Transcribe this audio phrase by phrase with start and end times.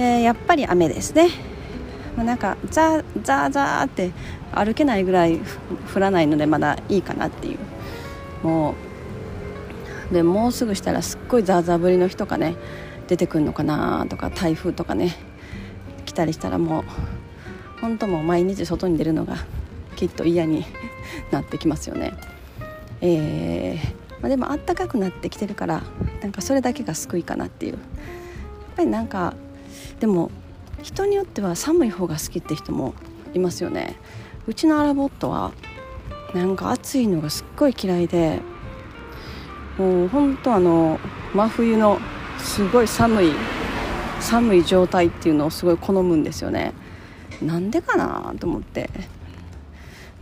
[0.00, 1.28] えー、やっぱり雨ですね、
[2.16, 4.12] ま、なんかザーザーザーって
[4.50, 5.38] 歩けないぐらい
[5.94, 7.58] 降らないのでまだいいかなっていう。
[8.42, 8.74] も
[10.10, 12.56] うでもうすぐしたらすっごいザーザー降りの日とかね
[13.08, 15.14] 出てくるのかなとか台風とかね
[16.06, 16.84] 来たりしたらもう
[17.82, 19.36] 本当もう毎日外に出るのが
[19.96, 20.64] きっと嫌に
[21.30, 22.14] なってきますよね。
[23.02, 23.86] えー
[24.22, 25.82] まあ、でもあったかくなってきてるから
[26.22, 27.72] なんかそれだけが救いかなっていう。
[27.72, 27.80] やっ
[28.76, 29.34] ぱりなんか
[30.00, 30.30] でも
[30.82, 32.94] 人によっては寒い方が好きって人も
[33.34, 33.96] いますよね。
[34.46, 35.52] うちのアラボットは
[36.34, 38.40] なんか暑いのがすっごい嫌いで
[39.78, 40.98] もう本当あの
[41.34, 41.98] 真冬の
[42.38, 43.32] すごい寒い
[44.20, 46.72] 寒い状態っていうのをすごい好むんですよね。
[47.42, 48.90] なんでかなと思って。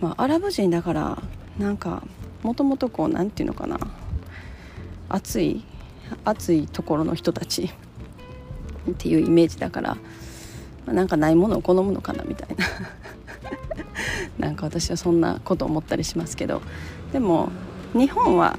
[0.00, 1.22] まあアラブ人だから
[1.58, 2.02] なんか
[2.42, 3.78] もともとこう何て言うのかな。
[5.08, 5.64] 暑い
[6.24, 7.72] 暑いところの人たち。
[8.90, 9.94] っていうイメージだから、
[10.86, 12.66] まあ、なんかないものを好むのかなみたいな。
[14.48, 16.62] なんか私はそんなこと思ったりしますけど。
[17.12, 17.50] でも
[17.94, 18.58] 日本は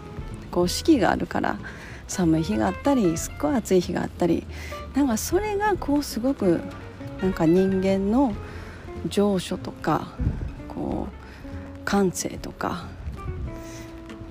[0.52, 1.60] こう四季があるから
[2.08, 4.46] 寒い日があったりすっごい暑い日があったり
[4.96, 6.62] なんかそれがこうすごく
[7.22, 8.34] なんか人間の
[9.08, 10.10] 情緒とか
[10.68, 12.88] こう感性とか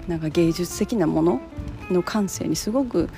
[0.09, 1.41] なんか芸術的なもの
[1.91, 3.09] の感性にすごく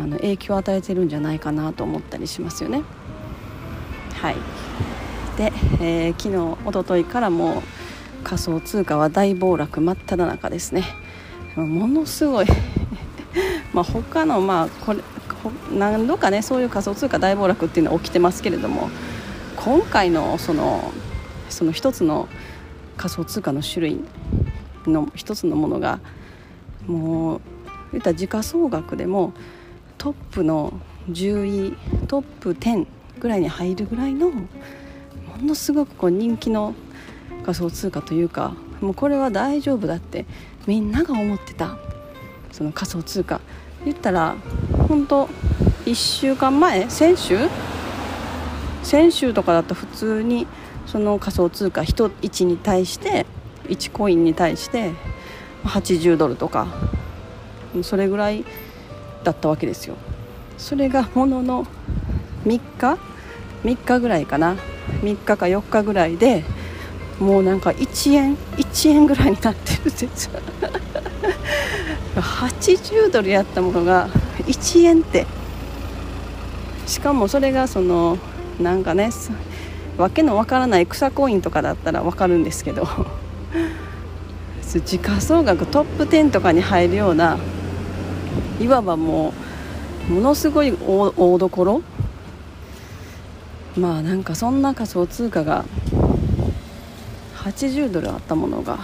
[0.00, 2.82] あの影響を与えてるんじゃないかなと思ったりしますよね。
[4.14, 4.36] はい。
[5.36, 7.62] で、えー、昨日おとといからもう
[8.24, 10.84] 仮想通貨は大暴落真っ只中ですね。
[11.56, 12.46] ものすごい。
[13.72, 15.00] まあ他のまあこれ
[15.72, 18.90] 何度かねそういう仮想通貨大暴落っていうのは起きてますけれども
[19.56, 20.92] 今回のその
[21.48, 22.28] その一つの
[22.96, 24.00] 仮想通貨の種類
[24.86, 26.00] の一つのものが
[26.86, 27.40] もう
[27.92, 29.32] 言った時価総額でも
[30.00, 30.80] トップの
[31.10, 31.76] 10位
[32.08, 32.86] トップ10
[33.18, 34.48] ぐらいに入るぐらいのも
[35.42, 36.74] のすごくこう人気の
[37.44, 40.24] 仮想通貨というかもうこれは大丈夫だって
[40.66, 41.76] みんなが思ってた
[42.50, 43.42] その仮想通貨。
[43.84, 44.36] 言ったら
[44.88, 45.26] 本当
[45.84, 47.36] 1週間前先週？
[48.82, 50.46] 先週とかだと普通に
[50.86, 53.26] その仮想通貨1 1に対して
[53.64, 54.92] 1コインに対して
[55.64, 56.68] 80ドルとか
[57.82, 58.46] それぐらい
[59.24, 59.96] だったわけですよ。
[60.58, 61.66] それがものの
[62.44, 62.98] 3日
[63.64, 64.56] 3日ぐらいかな。
[65.02, 66.44] 3日か4日ぐらいで
[67.18, 70.30] もうなんか1円1円ぐらいになってるんです
[72.16, 74.08] 80 ドルやったものが
[74.46, 75.26] 1円って。
[76.90, 78.18] しかもそれがその
[78.60, 79.10] なんかね
[79.96, 82.88] わけのわからない草コインとかだったらわかるんですけど
[84.84, 87.38] 時価総額トップ10とかに入るような
[88.60, 89.32] いわばも
[90.08, 91.82] うものすごい大どころ
[93.76, 95.64] まあなんかそんな仮想通貨が
[97.36, 98.78] 80ドルあったものが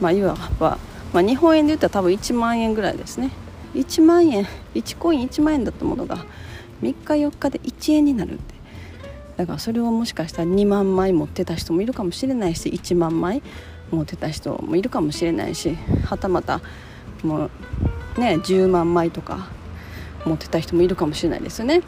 [0.00, 0.78] まあいわば、
[1.12, 3.32] まあ、日本円で言ったら多分1万円ぐらいですね。
[3.74, 6.24] 1万円1コイン1万円だったものが
[6.82, 8.54] 3日4日で1円になるって。
[9.36, 13.42] だからそれをもしかしたら2万枚持ってた人もいるかもしれないし1万枚
[13.90, 16.60] 持ってた人もいるかもしれないしはたまた
[17.22, 17.50] もう
[18.18, 19.48] ね10万枚とか
[20.24, 21.82] 持ってた人もいるかもしれないですよね。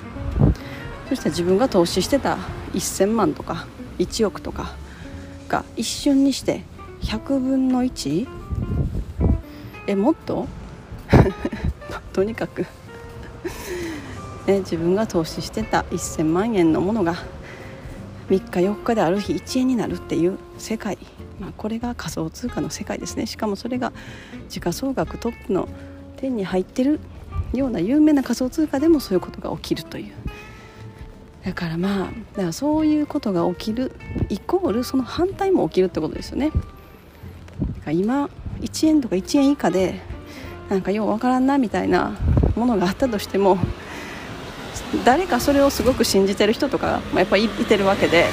[1.08, 2.38] そしたら自分が投資してた
[2.72, 3.66] 1000万とか
[3.98, 4.74] 1億とか
[5.48, 6.62] が一瞬にして
[7.02, 8.26] 100分の 1?
[9.86, 10.46] えもっと？
[12.14, 12.64] とにかく
[14.46, 17.16] ね、自分が投資してた1000万円のものが
[18.30, 20.96] 3日4日である日1円になるっていう世界、
[21.38, 23.26] まあ、これが仮想通貨の世界ですね。
[23.26, 23.92] しかもそれが
[24.48, 25.68] 時価総額トップの
[26.22, 27.00] 手に入ってる
[27.52, 30.12] ような有名な仮想通貨でもそういうことが起きるという。
[31.44, 33.92] だからまあだからそういうことが起きる
[34.28, 36.50] イコールその反対も起きるってことですよね。
[36.50, 36.60] だか
[37.86, 38.30] ら今
[38.60, 40.00] 1円とか1円以下で
[40.70, 42.16] なんかようわからんなみたいな
[42.54, 43.58] ものがあったとしても
[45.04, 48.26] 誰かそれをすごく信じてる人とかやっぱりいてるわけで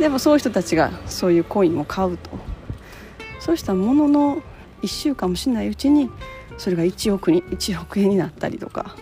[0.00, 2.30] でもそういう人たちがそういうコインを買うと。
[3.40, 4.42] そうしたものの
[4.82, 6.10] 1週間もしないうちに
[6.58, 8.96] それが1億に1億円になったりとか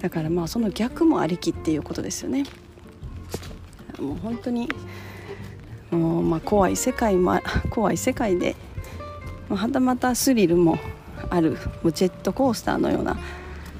[0.00, 2.44] だからまあその逆もありきっていうことですよね
[3.98, 4.68] もう本当に
[5.90, 7.38] もう、まあ、怖い世界も
[7.70, 8.56] 怖い世界で
[9.48, 10.78] はたまたスリルも
[11.28, 11.56] ある
[11.92, 13.18] ジェットコースターのような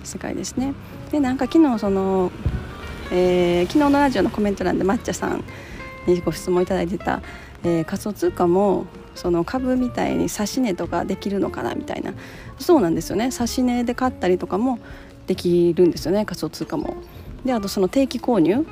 [0.03, 0.75] 世界ですね。
[1.11, 2.31] でなんか昨日その、
[3.13, 5.45] えー、昨日のラジオのコメント欄で抹茶さん
[6.07, 7.23] にご質問いただいてた、
[7.65, 8.87] えー、仮想通貨も
[9.21, 12.15] その株みたいに指値とかできるのかなみたいな。
[12.59, 13.29] そうなんですよね。
[13.39, 14.79] 指値で買ったりとかも
[15.27, 16.25] できるんですよね。
[16.25, 16.95] 仮想通貨も。
[17.45, 18.67] であとその定期購入、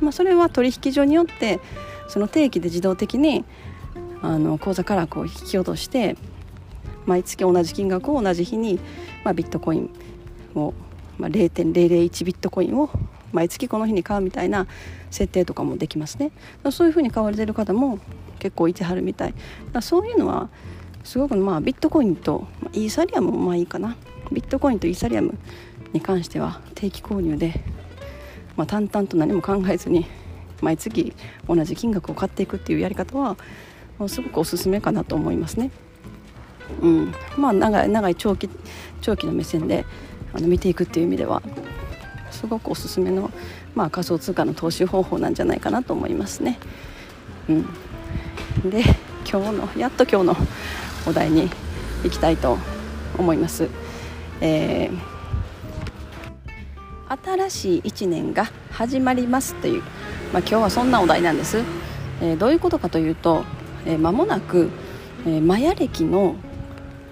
[0.00, 1.60] まあ、それは取引所によって
[2.08, 3.46] その定期で自動的に
[4.20, 6.14] あの口座からこう引き落として
[7.06, 8.78] 毎月同じ金額を同じ日に、
[9.24, 9.90] まあ、ビットコイン
[10.54, 10.74] を、
[11.16, 12.90] まあ、0.001ビットコインを
[13.32, 14.66] 毎月この日に買うみたいな
[15.10, 16.30] 設定とかもできますね。
[16.70, 17.98] そういうふうに買われてる方も
[18.38, 19.34] 結構いてはるみたい。
[19.72, 20.48] だそういうのは
[21.04, 23.96] すごくまあビットコインと、イーサリアムもまあいいかな。
[24.32, 25.36] ビットコインとイーサリアム
[25.92, 27.60] に関しては定期購入で、
[28.56, 30.06] まあ、淡々と何も考えずに
[30.60, 31.14] 毎月
[31.48, 33.36] 同じ金額を買っていくっていうやり方は
[34.06, 35.70] すごくおすすめかなと思いますね。
[36.80, 38.48] うん、まあ長い長い長期
[39.00, 39.84] 長期の目線で
[40.32, 41.42] あの見ていくっていう意味では
[42.30, 43.30] すごくおすすめの、
[43.74, 46.58] まあ、仮想通貨の投資方法なんじゃないかなと思いますね。
[47.48, 48.82] うん、で
[49.30, 50.36] 今日のやっと今日の
[51.06, 51.50] お題に
[52.04, 52.58] 行きたいと
[53.18, 53.68] 思います。
[54.40, 59.82] えー、新しい1年が始まりますという、
[60.32, 61.62] まあ、今日はそんなお題なんです。
[62.22, 63.44] えー、どういうことかというと、
[63.86, 64.70] えー、間もなく、
[65.26, 66.36] えー、マヤ暦の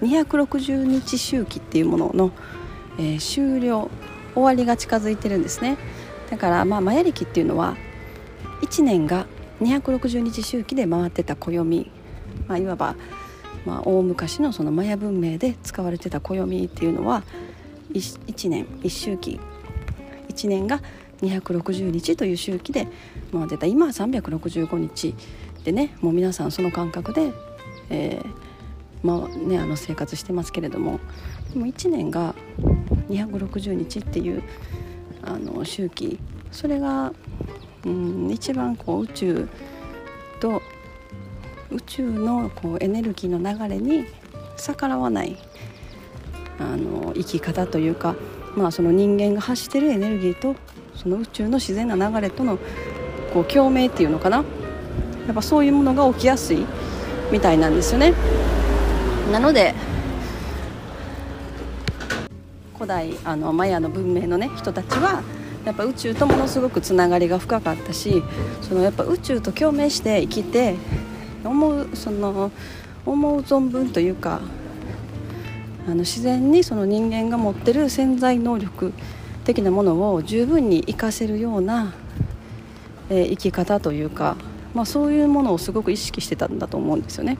[0.01, 2.31] 260日周期っていうものの、
[2.97, 3.89] えー、終了
[4.33, 5.77] 終わりが近づいてるんですね。
[6.29, 7.75] だからまあマヤ暦っていうのは
[8.61, 9.25] 1年が
[9.61, 11.91] 260日周期で回ってた暦、
[12.47, 12.95] まあ、いわば、
[13.65, 17.23] まあ、大昔のそのマヤ文明で使われてた暦っていうのは
[17.91, 19.39] 1, 1年1周期。
[20.29, 20.81] 1年が
[21.21, 22.87] 260日という周期で
[23.31, 23.65] 回ってた。
[23.65, 25.15] 今は365日
[25.63, 27.33] でねもう皆さんその感覚で、
[27.89, 28.49] えー
[29.01, 30.99] まあね、あの生活してますけれども。
[31.53, 32.35] でも1年が
[33.09, 34.43] 260日っていう
[35.21, 36.19] あの周期
[36.51, 37.13] それが、
[37.85, 39.47] うん、一番こう宇宙
[40.39, 40.61] と
[41.71, 44.05] 宇宙のこうエネルギーの流れに
[44.57, 45.37] 逆らわない
[46.59, 48.15] あの生き方というか、
[48.55, 50.55] まあ、その人間が発してるエネルギーと
[50.95, 52.57] その宇宙の自然な流れとの
[53.33, 54.43] こう共鳴っていうのかな？
[55.27, 56.65] やっぱそういうものが起きやすい
[57.31, 58.13] みたいなんですよね。
[59.31, 59.75] なので
[62.79, 65.21] 古代あのマヤの文明のね人たちは
[65.65, 68.23] やっぱ宇宙とものすごくつながりが深かったし
[68.61, 70.75] そのやっぱ宇宙と共鳴して生きて
[71.43, 72.51] 思うその
[73.05, 74.39] 思う存分というか
[75.87, 78.93] あの自然にその人間が持ってる潜在能力
[79.43, 81.93] 的なものを十分に活かせるような、
[83.09, 84.37] えー、生き方というか、
[84.73, 87.37] まあ、そういうものをすごく意識してたんだと思うんですよね。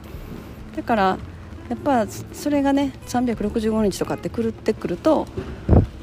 [0.75, 1.17] だから
[1.69, 5.27] やっぱそれがね365日とかって狂ってくると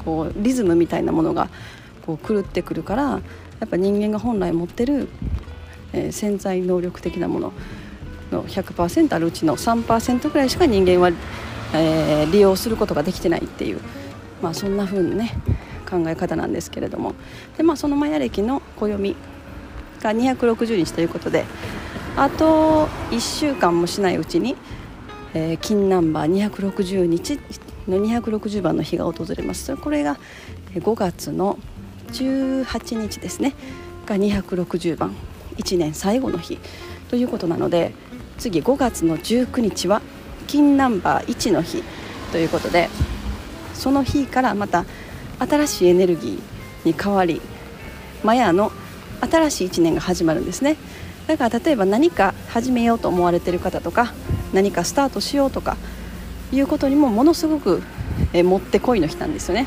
[0.05, 1.49] こうリズムみたいなものが
[2.07, 3.21] こう狂ってくるからや
[3.65, 5.09] っぱ人間が本来持ってる、
[5.93, 7.53] えー、潜在能力的なもの
[8.31, 11.11] の100%あるうちの3%ぐらいしか人間は、
[11.75, 13.81] えー、利用することができてないっていう、
[14.41, 15.33] まあ、そんな風なね
[15.89, 17.15] 考え方なんですけれども。
[17.57, 19.17] で、まあ、そのマヤ暦の暦
[20.01, 21.45] が260日ということで
[22.17, 24.57] あと1週間もしないうちに
[25.35, 27.39] えー、金ナンバー260日
[27.89, 29.77] の260番の日が訪れます。
[29.77, 30.19] これが
[30.75, 31.59] 5月の
[32.13, 33.55] 18日ですね。
[34.07, 35.15] が260番
[35.57, 36.59] 1年最後の日。
[37.09, 37.93] ということなので
[38.39, 40.03] 次5月の19日は
[40.47, 41.83] 金ナンバー1の日。
[42.33, 42.89] ということで
[43.75, 44.85] その日からまた
[45.39, 47.41] 新しいエネルギーに変わり
[48.25, 48.73] マヤの
[49.21, 50.77] 新しい1年が始まるんですね。
[51.27, 54.13] だから例えば何か始めようと思われてる方とか
[54.57, 55.77] 何かスタートしようとか
[56.51, 57.83] いうことにもものすごく、
[58.33, 59.67] えもってこいの日なんですよね。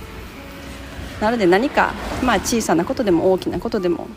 [1.22, 1.94] なので何か、
[2.24, 4.08] まあ、小さなことでも大きなことでも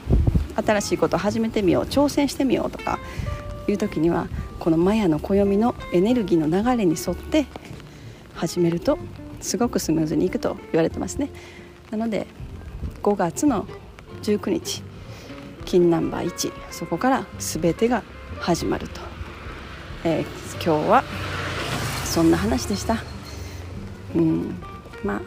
[0.56, 2.98] 新しいことを始めてみよう挑戦してみようとか
[3.68, 4.28] いう時には
[4.60, 7.46] このマヤの暦のエネルギーの流れに沿って
[8.34, 8.98] 始めると
[9.40, 11.28] すごくスムーズにいくと言われてますね。
[11.90, 12.26] なので
[13.02, 13.66] 5月の
[14.22, 14.82] 19日
[15.64, 18.04] 金ナンバー1そこから全てが
[18.38, 19.00] 始まると、
[20.04, 21.04] えー、今日は
[22.04, 23.04] そんな話でした。
[24.16, 24.60] うん。
[25.04, 25.22] まあ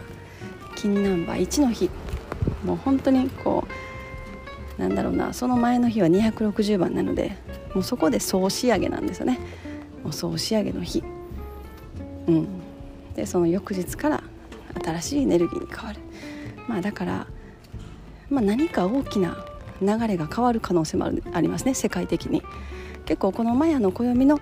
[0.76, 1.90] 金ナンバー1の日。
[2.66, 3.66] もう本当にこ
[4.78, 5.34] うなんだろうな。
[5.34, 7.38] その前の日は260番なので
[7.74, 9.40] もうそこで総仕上げなんですよね。
[10.04, 11.04] もう総仕上げの日。
[12.28, 12.48] うん。
[13.16, 14.24] でその翌日から
[14.84, 16.02] 新しいエネルギーに変わる。
[16.68, 17.28] まあだから、
[18.30, 19.38] まあ、何か大きな
[19.82, 21.74] 流れが変わる可能性もありますね。
[21.74, 22.44] 世界的に。
[23.06, 24.40] 結構このマヤの暦の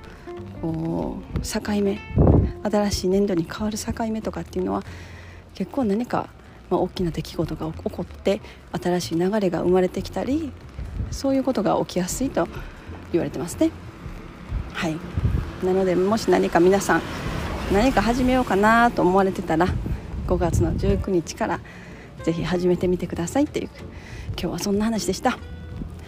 [0.64, 2.00] 境目
[2.64, 4.84] 新しい年度に変わる境目とかっていうのは
[5.56, 6.30] 結構何か、
[6.70, 8.42] まあ、大きな出来事が起こって
[8.82, 10.52] 新しい流れが生まれてきたり
[11.12, 12.48] そういうことが起きやすいと
[13.12, 13.72] 言われてますね。
[14.74, 14.98] はい。
[15.64, 17.02] なのでもし何か皆さん
[17.72, 19.68] 何か始めようかなと思われてたら
[20.28, 21.60] 5月の19日から
[22.24, 23.70] 是非始めてみてくださいっていう
[24.32, 25.38] 今日はそんな話でした。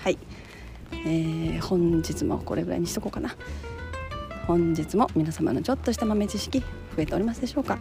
[0.04, 0.18] はい、
[0.92, 3.36] えー、本日もこれぐらいにしとこうかな。
[4.48, 6.66] 本日も皆様のちょっとした豆知識増
[7.00, 7.80] えておりますでしょうか？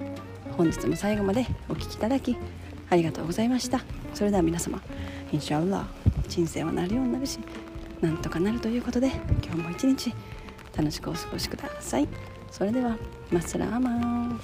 [0.56, 2.38] 本日も最後までお聴きいただき
[2.88, 3.83] ありがとうございました。
[4.14, 4.80] それでは皆様
[5.30, 5.87] インシャアラ
[6.26, 7.38] 人生はなるようになるし
[8.00, 9.11] なんとかなるということで
[9.44, 10.14] 今日も一日
[10.75, 12.09] 楽しくお過ごしください。
[12.50, 12.97] それでは
[13.30, 14.40] マスラーマン。